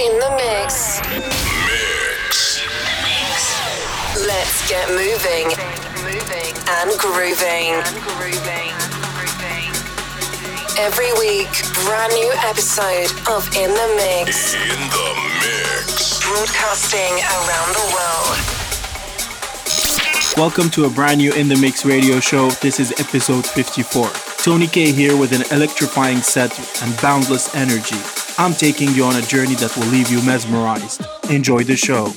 In 0.00 0.18
the 0.18 0.30
mix. 0.36 1.00
Mix. 1.12 2.64
Let's 4.26 4.66
get 4.66 4.88
moving. 4.88 5.52
Moving 6.00 6.56
and 6.80 6.90
grooving. 6.98 7.76
And 7.76 8.00
grooving. 8.00 8.72
Every 10.78 11.12
week, 11.20 11.52
brand 11.84 12.14
new 12.14 12.32
episode 12.38 13.12
of 13.28 13.46
In 13.54 13.68
the 13.68 13.88
Mix. 13.96 14.54
In 14.54 14.80
the 14.88 15.12
Mix. 15.42 16.22
Broadcasting 16.24 17.12
around 17.44 17.74
the 17.76 17.84
world. 17.92 18.38
Welcome 20.38 20.70
to 20.70 20.86
a 20.86 20.88
brand 20.90 21.18
new 21.18 21.34
In 21.34 21.48
the 21.48 21.56
Mix 21.56 21.84
radio 21.84 22.18
show. 22.18 22.48
This 22.62 22.80
is 22.80 22.92
episode 22.98 23.44
54. 23.46 24.08
Tony 24.38 24.68
Kay 24.68 24.90
here 24.90 25.18
with 25.18 25.32
an 25.32 25.42
electrifying 25.54 26.22
set 26.22 26.58
and 26.82 26.98
boundless 27.02 27.54
energy. 27.54 28.21
I'm 28.38 28.54
taking 28.54 28.90
you 28.90 29.04
on 29.04 29.16
a 29.16 29.22
journey 29.22 29.54
that 29.56 29.76
will 29.76 29.86
leave 29.86 30.10
you 30.10 30.22
mesmerized. 30.24 31.04
Enjoy 31.30 31.62
the 31.64 31.76
show. 31.76 32.12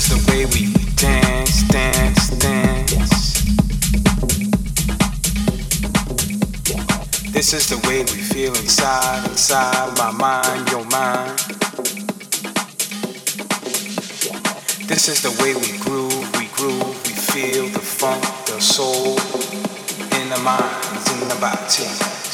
This 0.00 0.12
is 0.12 0.24
the 0.24 0.32
way 0.32 0.46
we 0.46 0.72
dance, 0.96 1.62
dance, 1.64 2.30
dance. 2.38 3.34
This 7.32 7.52
is 7.52 7.68
the 7.68 7.76
way 7.86 8.00
we 8.00 8.22
feel 8.32 8.54
inside, 8.54 9.28
inside 9.28 9.98
my 9.98 10.10
mind, 10.12 10.70
your 10.70 10.86
mind. 10.86 11.38
This 14.88 15.08
is 15.08 15.20
the 15.20 15.36
way 15.42 15.52
we 15.52 15.76
groove, 15.84 16.34
we 16.38 16.46
groove, 16.54 16.96
we 17.06 17.12
feel 17.12 17.68
the 17.68 17.78
funk, 17.78 18.22
the 18.46 18.58
soul 18.58 19.18
in 20.18 20.30
the 20.30 20.40
minds, 20.42 21.12
in 21.12 21.28
the 21.28 21.36
bodies. 21.38 22.29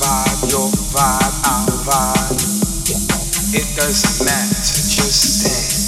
vibe, 0.00 0.50
your 0.50 0.70
vibe, 0.96 1.36
our 1.44 1.66
vibe. 1.84 2.40
It 3.52 3.76
doesn't 3.76 4.24
matter, 4.24 4.56
just 4.56 5.44
dance. 5.44 5.79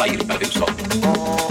sair 0.00 0.24
para 0.24 0.38
ver 0.38 0.48
o 0.48 0.52
sol. 0.52 1.49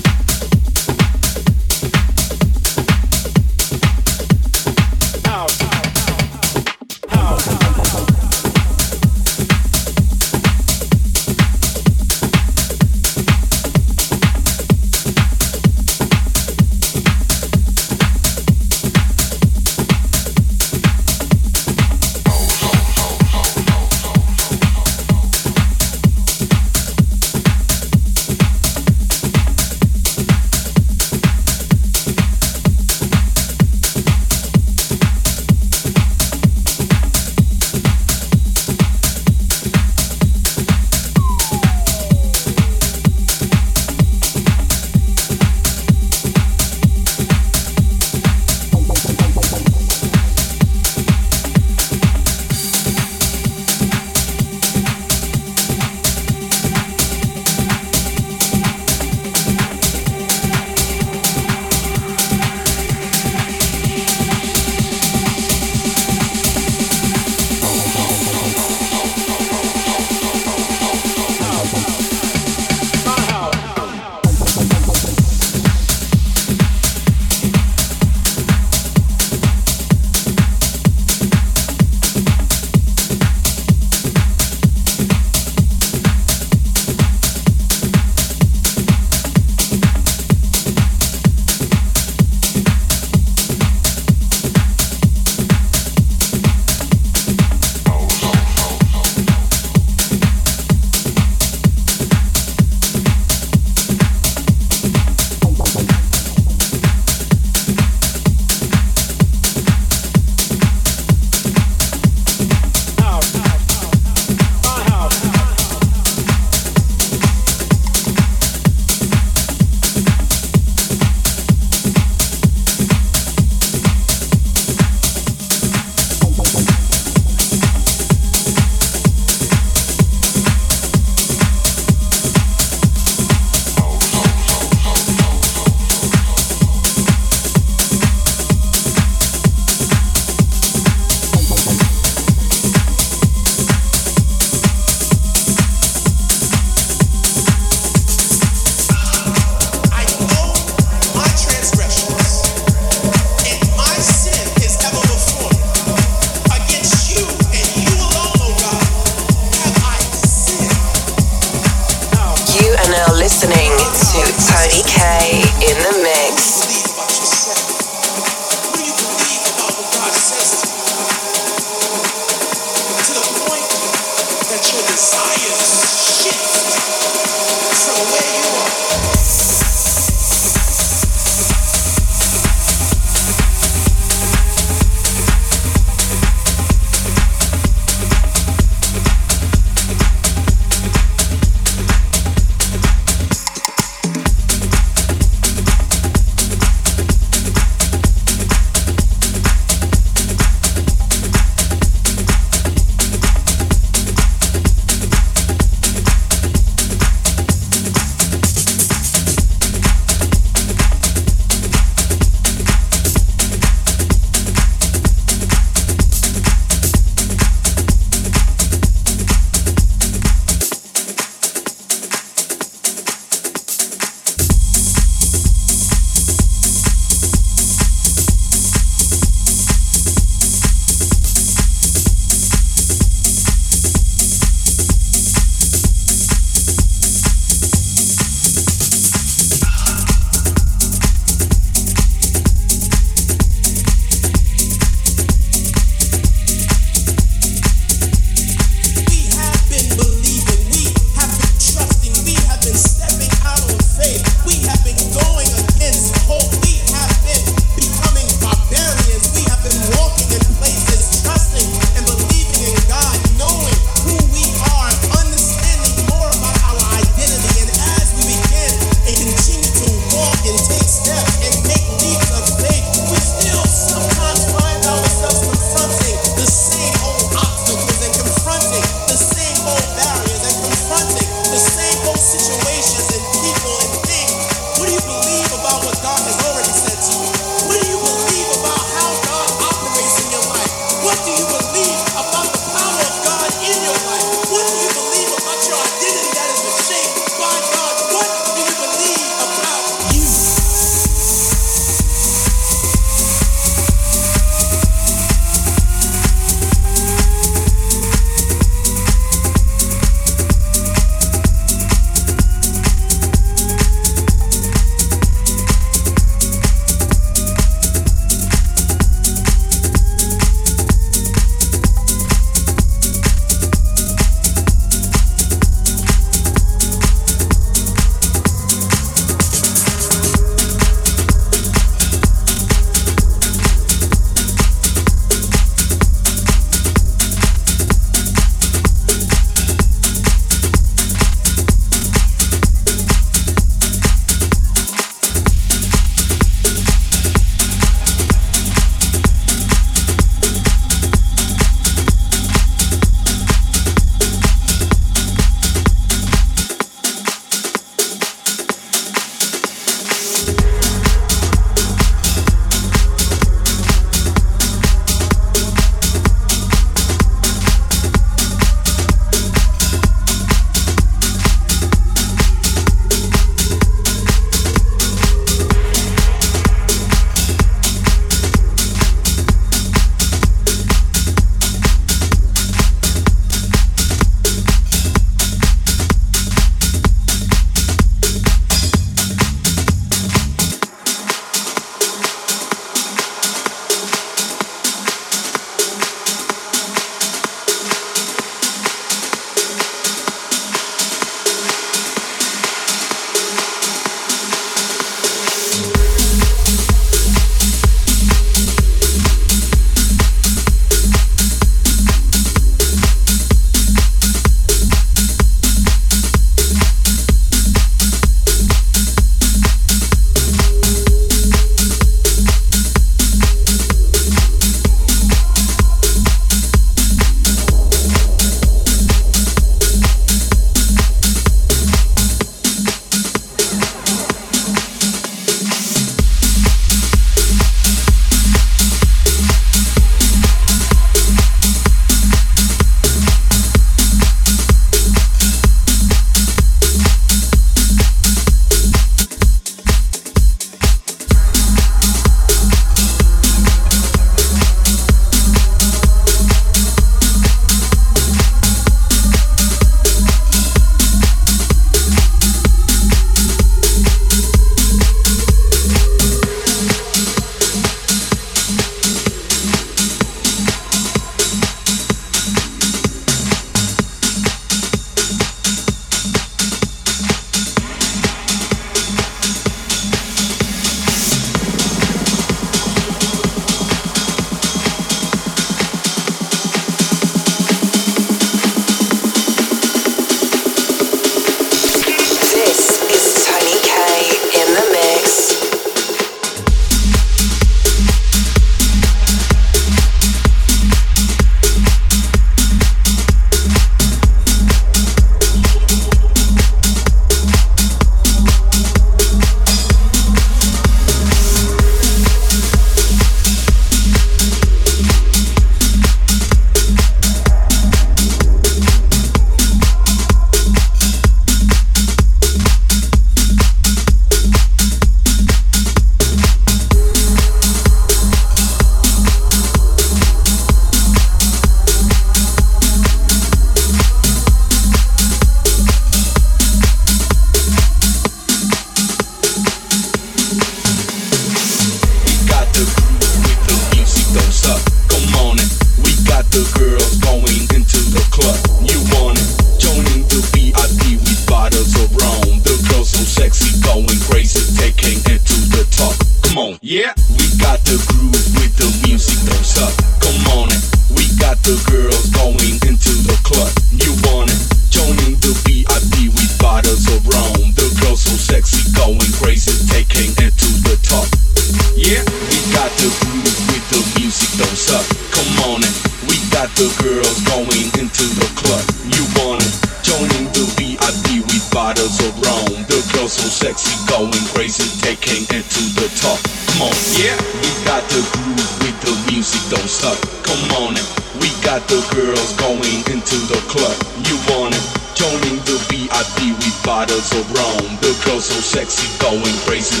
girls 592.16 592.56
going 592.56 593.04
into 593.12 593.36
the 593.52 593.60
club. 593.68 593.92
You 594.24 594.40
want 594.48 594.72
it? 594.72 594.84
Joining 595.12 595.60
the 595.68 595.76
VIP 595.88 596.56
with 596.56 596.76
bottles 596.82 597.28
of 597.36 597.44
rum. 597.52 597.96
The 598.00 598.16
girls 598.24 598.46
so 598.46 598.56
sexy, 598.56 599.04
going 599.20 599.52
crazy. 599.68 600.00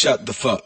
shut 0.00 0.24
the 0.24 0.32
fuck 0.32 0.64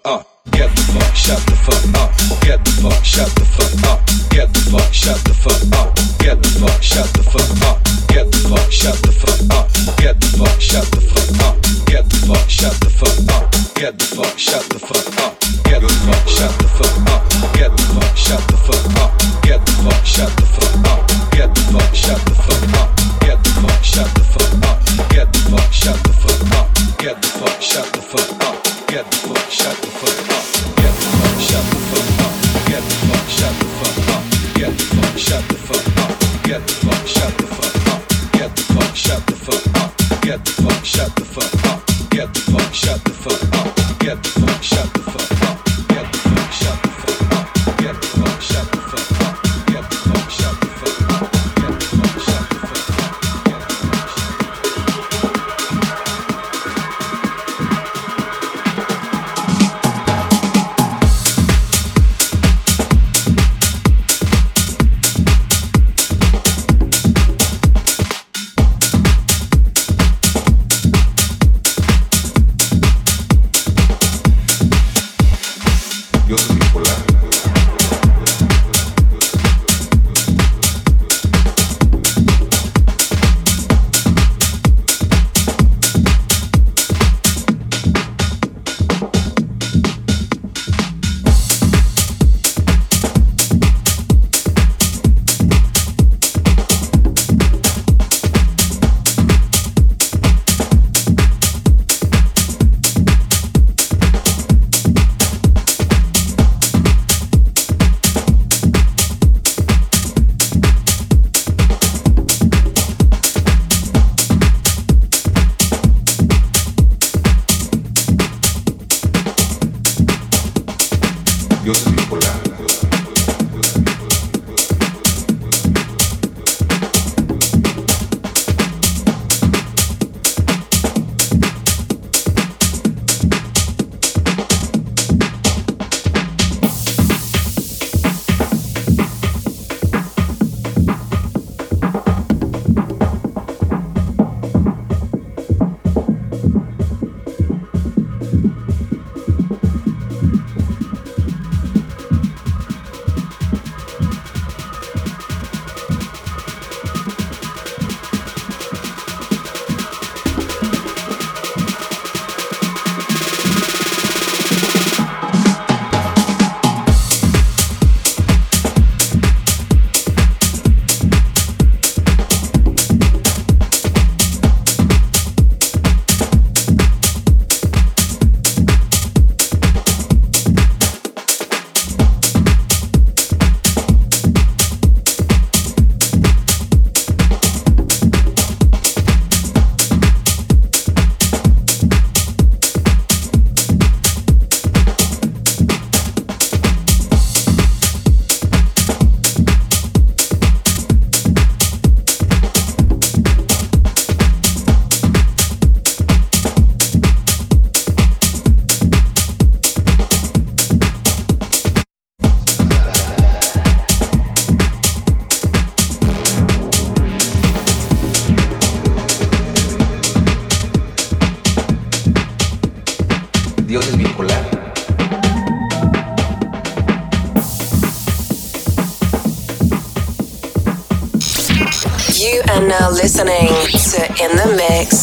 now 232.81 232.91
listening 232.91 233.47
to 233.47 234.03
In 234.23 234.37
the 234.37 234.55
Mix. 234.57 234.94